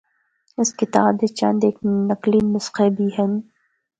[0.59, 1.77] اس کتاب دے چند اک
[2.09, 3.31] نقلی نسخے بھی ہن۔